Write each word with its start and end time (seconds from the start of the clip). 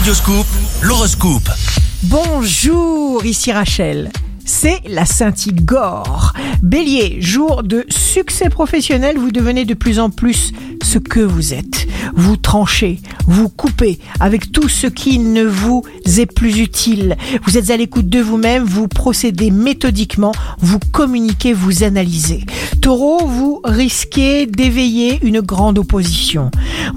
Radioscoop, 0.00 0.46
l'horoscope. 0.80 1.50
Bonjour, 2.04 3.22
ici 3.26 3.52
Rachel. 3.52 4.10
C'est 4.46 4.80
la 4.88 5.04
Saint-Igor. 5.04 6.32
Bélier, 6.62 7.20
jour 7.20 7.62
de 7.62 7.84
succès 7.90 8.48
professionnel, 8.48 9.18
vous 9.18 9.30
devenez 9.30 9.66
de 9.66 9.74
plus 9.74 9.98
en 9.98 10.08
plus 10.08 10.52
ce 10.82 10.98
que 10.98 11.20
vous 11.20 11.54
êtes. 11.54 11.86
Vous 12.14 12.36
tranchez, 12.36 13.00
vous 13.26 13.48
coupez 13.48 13.98
avec 14.18 14.52
tout 14.52 14.68
ce 14.68 14.86
qui 14.86 15.18
ne 15.18 15.44
vous 15.44 15.84
est 16.18 16.26
plus 16.26 16.58
utile. 16.58 17.16
Vous 17.44 17.58
êtes 17.58 17.70
à 17.70 17.76
l'écoute 17.76 18.08
de 18.08 18.20
vous-même, 18.20 18.64
vous 18.64 18.88
procédez 18.88 19.50
méthodiquement, 19.50 20.32
vous 20.58 20.78
communiquez, 20.92 21.52
vous 21.52 21.82
analysez. 21.82 22.44
Taureau, 22.80 23.26
vous 23.26 23.60
risquez 23.64 24.46
d'éveiller 24.46 25.18
une 25.22 25.40
grande 25.40 25.78
opposition. 25.78 26.50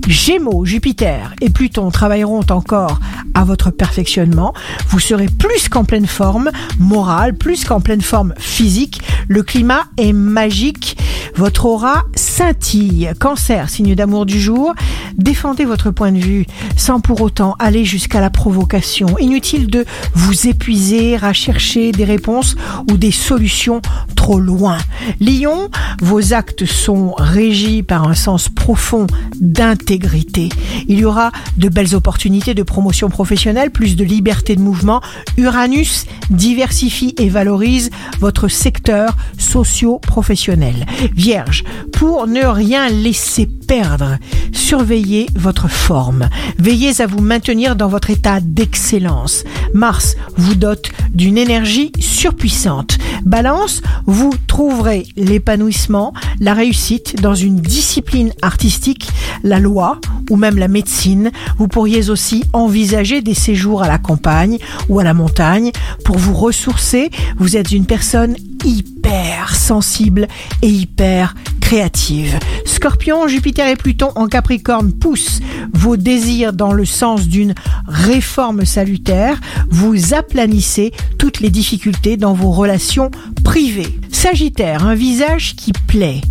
Gémeaux, 0.07 0.65
Jupiter 0.65 1.33
et 1.41 1.49
Pluton 1.49 1.91
travailleront 1.91 2.45
encore 2.49 2.99
à 3.33 3.43
votre 3.43 3.71
perfectionnement. 3.71 4.53
Vous 4.89 4.99
serez 4.99 5.27
plus 5.27 5.69
qu'en 5.69 5.83
pleine 5.83 6.07
forme 6.07 6.51
morale, 6.79 7.35
plus 7.35 7.65
qu'en 7.65 7.81
pleine 7.81 8.01
forme 8.01 8.33
physique. 8.37 9.01
Le 9.27 9.43
climat 9.43 9.85
est 9.97 10.13
magique. 10.13 10.97
Votre 11.35 11.65
aura 11.65 12.03
scintille. 12.15 13.11
Cancer, 13.19 13.69
signe 13.69 13.95
d'amour 13.95 14.25
du 14.25 14.39
jour. 14.39 14.73
Défendez 15.17 15.65
votre 15.65 15.91
point 15.91 16.11
de 16.11 16.19
vue 16.19 16.45
sans 16.77 16.99
pour 16.99 17.21
autant 17.21 17.55
aller 17.59 17.85
jusqu'à 17.85 18.21
la 18.21 18.29
provocation. 18.29 19.17
Inutile 19.19 19.67
de 19.67 19.85
vous 20.13 20.47
épuiser 20.47 21.17
à 21.21 21.33
chercher 21.33 21.91
des 21.91 22.05
réponses 22.05 22.55
ou 22.89 22.97
des 22.97 23.11
solutions 23.11 23.81
trop 24.15 24.39
loin. 24.39 24.77
Lion, 25.19 25.69
vos 26.01 26.33
actes 26.33 26.65
sont 26.65 27.13
régis 27.17 27.83
par 27.83 28.07
un 28.07 28.13
sens 28.13 28.49
profond 28.49 29.07
d'intégrité. 29.39 30.49
Il 30.87 30.99
y 30.99 31.05
aura 31.05 31.31
de 31.57 31.69
belles 31.69 31.95
opportunités 31.95 32.53
de 32.53 32.63
promotion 32.63 33.09
professionnelle, 33.09 33.71
plus 33.71 33.95
de 33.95 34.03
liberté 34.03 34.55
de 34.55 34.61
mouvement. 34.61 35.01
Uranus 35.37 36.05
diversifie 36.29 37.13
et 37.17 37.29
valorise 37.29 37.89
votre 38.19 38.47
secteur 38.47 39.15
socio-professionnel. 39.37 40.85
Vierge, 41.13 41.63
pour 41.91 42.27
ne 42.27 42.45
rien 42.45 42.89
laisser 42.89 43.45
perdre, 43.67 44.17
surveillez 44.51 45.02
votre 45.35 45.69
forme. 45.69 46.29
Veillez 46.57 47.01
à 47.01 47.07
vous 47.07 47.21
maintenir 47.21 47.75
dans 47.75 47.87
votre 47.87 48.09
état 48.09 48.39
d'excellence. 48.39 49.43
Mars 49.73 50.15
vous 50.37 50.55
dote 50.55 50.89
d'une 51.13 51.37
énergie 51.37 51.91
surpuissante. 51.99 52.97
Balance, 53.25 53.81
vous 54.05 54.33
trouverez 54.47 55.05
l'épanouissement, 55.15 56.13
la 56.39 56.53
réussite 56.53 57.21
dans 57.21 57.35
une 57.35 57.59
discipline 57.59 58.31
artistique, 58.41 59.09
la 59.43 59.59
loi 59.59 59.99
ou 60.29 60.35
même 60.35 60.57
la 60.57 60.67
médecine. 60.67 61.31
Vous 61.57 61.67
pourriez 61.67 62.09
aussi 62.09 62.43
envisager 62.53 63.21
des 63.21 63.33
séjours 63.33 63.83
à 63.83 63.87
la 63.87 63.97
campagne 63.97 64.57
ou 64.89 64.99
à 64.99 65.03
la 65.03 65.13
montagne 65.13 65.71
pour 66.05 66.17
vous 66.17 66.33
ressourcer. 66.33 67.09
Vous 67.37 67.57
êtes 67.57 67.71
une 67.71 67.85
personne 67.85 68.35
hyper 68.63 69.55
sensible 69.55 70.27
et 70.61 70.69
hyper 70.69 71.35
créative. 71.73 72.37
Scorpion, 72.65 73.27
Jupiter 73.27 73.67
et 73.67 73.75
Pluton 73.75 74.11
en 74.13 74.27
Capricorne 74.27 74.93
poussent 74.93 75.39
vos 75.73 75.97
désirs 75.97 76.53
dans 76.53 76.71
le 76.71 76.85
sens 76.85 77.27
d'une 77.27 77.55
réforme 77.87 78.63
salutaire. 78.63 79.41
Vous 79.71 80.13
aplanissez 80.13 80.91
toutes 81.17 81.39
les 81.39 81.49
difficultés 81.49 82.15
dans 82.15 82.33
vos 82.33 82.51
relations 82.51 83.09
privées. 83.43 83.99
Sagittaire, 84.13 84.85
un 84.85 84.95
visage 84.95 85.55
qui 85.55 85.73
plaît, 85.73 86.21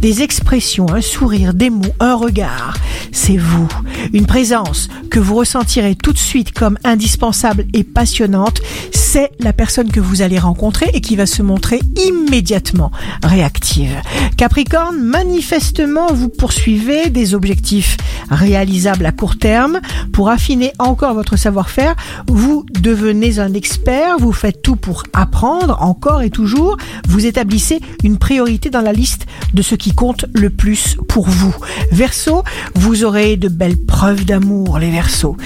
des 0.00 0.22
expressions, 0.22 0.92
un 0.92 1.00
sourire, 1.00 1.54
des 1.54 1.70
mots, 1.70 1.94
un 2.00 2.14
regard. 2.14 2.74
C'est 3.12 3.36
vous. 3.36 3.68
Une 4.12 4.26
présence 4.26 4.88
que 5.10 5.20
vous 5.20 5.36
ressentirez 5.36 5.94
tout 5.94 6.12
de 6.12 6.18
suite 6.18 6.52
comme 6.52 6.78
indispensable 6.82 7.66
et 7.72 7.84
passionnante. 7.84 8.60
C'est 8.92 9.30
la 9.38 9.52
personne 9.52 9.90
que 9.90 10.00
vous 10.00 10.22
allez 10.22 10.38
rencontrer 10.38 10.90
et 10.92 11.00
qui 11.00 11.14
va 11.14 11.26
se 11.26 11.42
montrer 11.42 11.80
immédiatement 12.08 12.90
réactive. 13.22 13.96
Capricorne, 14.36 14.98
manifestement, 14.98 16.12
vous 16.12 16.28
poursuivez 16.28 17.10
des 17.10 17.34
objectifs 17.34 17.96
réalisables 18.30 19.06
à 19.06 19.12
court 19.12 19.38
terme. 19.38 19.80
Pour 20.12 20.30
affiner 20.30 20.72
encore 20.78 21.14
votre 21.14 21.36
savoir-faire, 21.36 21.94
vous 22.26 22.66
devenez 22.80 23.38
un 23.38 23.54
expert, 23.54 24.18
vous 24.18 24.32
faites 24.32 24.62
tout 24.62 24.76
pour 24.76 25.04
apprendre 25.12 25.78
encore 25.80 26.22
et 26.22 26.30
toujours. 26.30 26.76
Vous 27.08 27.25
établissez 27.26 27.80
une 28.04 28.18
priorité 28.18 28.70
dans 28.70 28.80
la 28.80 28.92
liste 28.92 29.26
de 29.54 29.62
ce 29.62 29.74
qui 29.74 29.92
compte 29.92 30.26
le 30.34 30.50
plus 30.50 30.96
pour 31.08 31.28
vous. 31.28 31.54
Verseau, 31.92 32.42
vous 32.74 33.04
aurez 33.04 33.36
de 33.36 33.48
belles 33.48 33.78
preuves 33.78 34.24
d'amour, 34.24 34.78
les 34.78 34.90
Verseaux, 34.90 35.36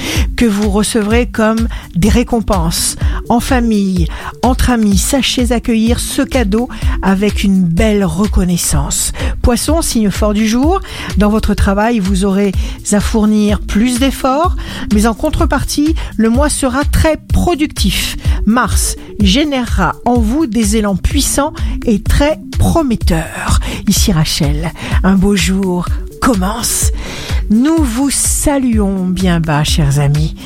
que 0.40 0.46
vous 0.46 0.70
recevrez 0.70 1.26
comme 1.26 1.68
des 1.94 2.08
récompenses 2.08 2.96
en 3.28 3.40
famille, 3.40 4.06
entre 4.42 4.70
amis. 4.70 4.96
Sachez 4.96 5.52
accueillir 5.52 6.00
ce 6.00 6.22
cadeau 6.22 6.70
avec 7.02 7.44
une 7.44 7.62
belle 7.62 8.06
reconnaissance. 8.06 9.12
Poisson, 9.42 9.82
signe 9.82 10.08
fort 10.10 10.32
du 10.32 10.48
jour, 10.48 10.80
dans 11.18 11.28
votre 11.28 11.52
travail, 11.52 11.98
vous 11.98 12.24
aurez 12.24 12.52
à 12.90 13.00
fournir 13.00 13.60
plus 13.60 13.98
d'efforts, 13.98 14.56
mais 14.94 15.06
en 15.06 15.12
contrepartie, 15.12 15.94
le 16.16 16.30
mois 16.30 16.48
sera 16.48 16.84
très 16.84 17.18
productif. 17.18 18.16
Mars 18.46 18.96
générera 19.20 19.92
en 20.06 20.14
vous 20.14 20.46
des 20.46 20.78
élans 20.78 20.96
puissants 20.96 21.52
et 21.84 22.02
très 22.02 22.40
prometteurs. 22.58 23.60
Ici 23.86 24.10
Rachel, 24.10 24.72
un 25.02 25.16
beau 25.16 25.36
jour 25.36 25.84
commence. 26.22 26.92
Nous 27.50 27.78
vous 27.82 28.10
saluons 28.10 29.08
bien 29.08 29.40
bas, 29.40 29.64
chers 29.64 29.98
amis, 29.98 30.36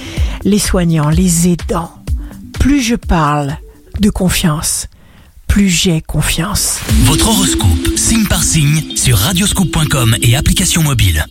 les 0.42 0.58
soignants, 0.58 1.10
les 1.10 1.48
aidants. 1.48 1.92
Plus 2.58 2.80
je 2.80 2.94
parle 2.94 3.58
de 4.00 4.08
confiance, 4.08 4.88
plus 5.46 5.68
j'ai 5.68 6.00
confiance. 6.00 6.80
Votre 7.04 7.28
horoscope, 7.28 7.94
signe 7.96 8.24
par 8.24 8.42
signe, 8.42 8.96
sur 8.96 9.18
radioscoop.com 9.18 10.16
et 10.22 10.34
application 10.34 10.82
mobile. 10.82 11.26